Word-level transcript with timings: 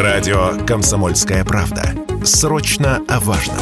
Радио 0.00 0.56
«Комсомольская 0.66 1.44
правда». 1.44 1.94
Срочно 2.24 3.02
о 3.06 3.20
важном. 3.20 3.58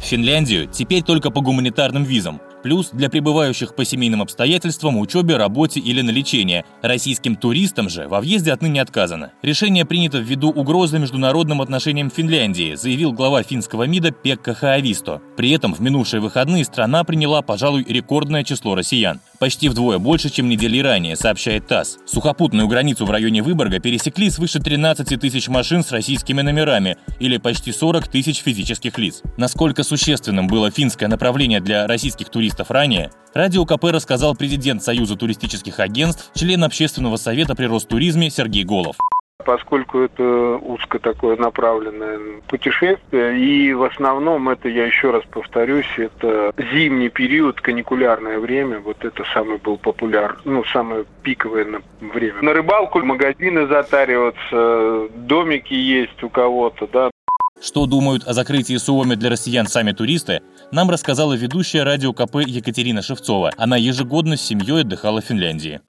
Финляндию 0.00 0.66
теперь 0.66 1.02
только 1.02 1.30
по 1.30 1.42
гуманитарным 1.42 2.02
визам 2.02 2.40
плюс 2.62 2.90
для 2.92 3.08
прибывающих 3.10 3.74
по 3.74 3.84
семейным 3.84 4.22
обстоятельствам, 4.22 4.98
учебе, 4.98 5.36
работе 5.36 5.78
или 5.80 6.00
на 6.00 6.10
лечение. 6.10 6.64
Российским 6.82 7.36
туристам 7.36 7.88
же 7.88 8.08
во 8.08 8.20
въезде 8.20 8.52
отныне 8.52 8.82
отказано. 8.82 9.32
Решение 9.42 9.84
принято 9.84 10.18
ввиду 10.18 10.50
угрозы 10.50 10.98
международным 10.98 11.62
отношениям 11.62 12.10
Финляндии, 12.10 12.74
заявил 12.74 13.12
глава 13.12 13.42
финского 13.42 13.84
МИДа 13.84 14.10
Пекка 14.10 14.54
Хаависто. 14.54 15.20
При 15.36 15.50
этом 15.50 15.74
в 15.74 15.80
минувшие 15.80 16.20
выходные 16.20 16.64
страна 16.64 17.04
приняла, 17.04 17.42
пожалуй, 17.42 17.84
рекордное 17.86 18.42
число 18.42 18.74
россиян. 18.74 19.20
Почти 19.38 19.68
вдвое 19.68 19.98
больше, 19.98 20.30
чем 20.30 20.48
недели 20.48 20.80
ранее, 20.80 21.14
сообщает 21.14 21.66
ТАСС. 21.66 21.98
Сухопутную 22.06 22.68
границу 22.68 23.04
в 23.04 23.10
районе 23.10 23.42
Выборга 23.42 23.78
пересекли 23.78 24.30
свыше 24.30 24.60
13 24.60 25.20
тысяч 25.20 25.48
машин 25.48 25.84
с 25.84 25.92
российскими 25.92 26.40
номерами 26.40 26.96
или 27.20 27.36
почти 27.36 27.70
40 27.70 28.08
тысяч 28.08 28.38
физических 28.38 28.98
лиц. 28.98 29.22
Насколько 29.36 29.82
существенным 29.82 30.46
было 30.46 30.70
финское 30.70 31.08
направление 31.08 31.60
для 31.60 31.86
российских 31.86 32.30
туристов 32.30 32.45
журналистов 32.46 32.70
ранее, 32.70 33.10
Радио 33.34 33.64
КП 33.64 33.84
рассказал 33.92 34.34
президент 34.34 34.82
Союза 34.82 35.16
туристических 35.16 35.80
агентств, 35.80 36.30
член 36.34 36.64
Общественного 36.64 37.16
совета 37.16 37.54
при 37.54 37.66
Ростуризме 37.66 38.30
Сергей 38.30 38.64
Голов 38.64 38.96
поскольку 39.44 40.00
это 40.00 40.56
узко 40.56 40.98
такое 40.98 41.36
направленное 41.36 42.18
путешествие, 42.48 43.38
и 43.38 43.72
в 43.74 43.84
основном 43.84 44.48
это, 44.48 44.68
я 44.68 44.86
еще 44.86 45.12
раз 45.12 45.22
повторюсь, 45.30 45.86
это 45.96 46.52
зимний 46.72 47.10
период, 47.10 47.60
каникулярное 47.60 48.40
время, 48.40 48.80
вот 48.80 49.04
это 49.04 49.22
самый 49.32 49.58
был 49.58 49.78
популяр, 49.78 50.36
ну, 50.44 50.64
самое 50.64 51.04
пиковое 51.22 51.80
время. 52.00 52.42
На 52.42 52.54
рыбалку 52.54 52.98
магазины 53.04 53.68
затариваться, 53.68 55.08
домики 55.14 55.74
есть 55.74 56.20
у 56.24 56.28
кого-то, 56.28 56.88
да, 56.92 57.10
что 57.60 57.86
думают 57.86 58.24
о 58.26 58.32
закрытии 58.32 58.76
Суоми 58.76 59.14
для 59.14 59.30
россиян 59.30 59.66
сами 59.66 59.92
туристы, 59.92 60.42
нам 60.70 60.90
рассказала 60.90 61.34
ведущая 61.34 61.82
радио 61.82 62.12
КП 62.12 62.36
Екатерина 62.46 63.02
Шевцова. 63.02 63.52
Она 63.56 63.76
ежегодно 63.76 64.36
с 64.36 64.42
семьей 64.42 64.82
отдыхала 64.82 65.20
в 65.20 65.24
Финляндии 65.24 65.80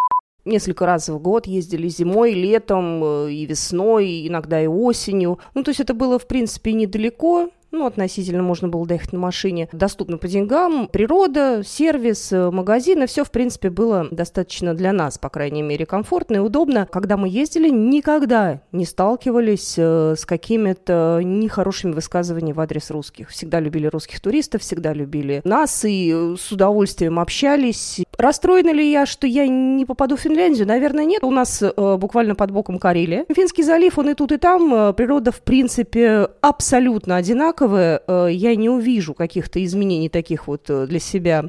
несколько 0.47 0.85
раз 0.85 1.09
в 1.09 1.19
год 1.19 1.45
ездили 1.45 1.87
зимой, 1.89 2.33
летом 2.33 3.03
э, 3.03 3.31
и 3.31 3.45
весной, 3.45 4.27
иногда 4.27 4.61
и 4.61 4.67
осенью. 4.67 5.39
Ну, 5.53 5.63
то 5.63 5.69
есть 5.69 5.81
это 5.81 5.93
было, 5.93 6.17
в 6.17 6.25
принципе, 6.25 6.73
недалеко, 6.73 7.49
ну, 7.77 7.85
относительно 7.85 8.43
можно 8.43 8.67
было 8.67 8.85
доехать 8.85 9.13
на 9.13 9.19
машине, 9.19 9.69
доступно 9.71 10.17
по 10.17 10.27
деньгам, 10.27 10.87
природа, 10.87 11.61
сервис, 11.65 12.31
э, 12.31 12.49
магазины, 12.51 13.07
все, 13.07 13.23
в 13.23 13.31
принципе, 13.31 13.69
было 13.69 14.07
достаточно 14.11 14.73
для 14.73 14.91
нас, 14.91 15.17
по 15.17 15.29
крайней 15.29 15.61
мере, 15.61 15.85
комфортно 15.85 16.37
и 16.37 16.39
удобно. 16.39 16.87
Когда 16.91 17.17
мы 17.17 17.29
ездили, 17.29 17.69
никогда 17.69 18.61
не 18.71 18.85
сталкивались 18.85 19.75
э, 19.77 20.15
с 20.17 20.25
какими-то 20.25 21.21
нехорошими 21.23 21.91
высказываниями 21.91 22.53
в 22.53 22.59
адрес 22.59 22.89
русских. 22.91 23.29
Всегда 23.29 23.59
любили 23.59 23.87
русских 23.87 24.19
туристов, 24.19 24.61
всегда 24.61 24.93
любили 24.93 25.41
нас 25.43 25.85
и 25.85 26.11
э, 26.13 26.35
с 26.39 26.51
удовольствием 26.51 27.19
общались. 27.19 28.01
Расстроена 28.17 28.71
ли 28.71 28.89
я, 28.89 29.05
что 29.05 29.27
я 29.27 29.47
не 29.47 29.85
попаду 29.85 30.15
в 30.15 30.21
Финляндию? 30.21 30.67
Наверное, 30.67 31.05
нет. 31.05 31.23
У 31.23 31.31
нас 31.31 31.63
буквально 31.77 32.35
под 32.35 32.51
боком 32.51 32.79
Карелия. 32.79 33.25
Финский 33.33 33.63
залив, 33.63 33.97
он 33.97 34.09
и 34.09 34.13
тут, 34.13 34.31
и 34.31 34.37
там. 34.37 34.93
Природа, 34.95 35.31
в 35.31 35.41
принципе, 35.41 36.27
абсолютно 36.41 37.15
одинаковая 37.15 38.01
э, 38.07 38.29
я 38.31 38.55
не 38.55 38.69
увижу 38.69 39.13
каких-то 39.13 39.63
изменений 39.63 40.09
таких 40.09 40.47
вот 40.47 40.69
э, 40.69 40.87
для 40.87 40.99
себя. 40.99 41.45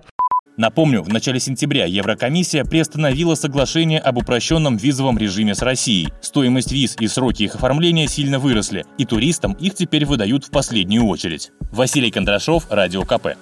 Напомню, 0.56 1.02
в 1.02 1.08
начале 1.08 1.38
сентября 1.38 1.84
Еврокомиссия 1.84 2.64
приостановила 2.64 3.36
соглашение 3.36 4.00
об 4.00 4.18
упрощенном 4.18 4.76
визовом 4.76 5.16
режиме 5.16 5.54
с 5.54 5.62
Россией. 5.62 6.08
Стоимость 6.20 6.72
виз 6.72 6.96
и 6.98 7.06
сроки 7.06 7.44
их 7.44 7.54
оформления 7.54 8.08
сильно 8.08 8.40
выросли, 8.40 8.84
и 8.98 9.04
туристам 9.04 9.52
их 9.52 9.74
теперь 9.74 10.04
выдают 10.04 10.44
в 10.44 10.50
последнюю 10.50 11.06
очередь. 11.06 11.52
Василий 11.70 12.10
Кондрашов, 12.10 12.66
Радио 12.70 13.04
КП. 13.04 13.36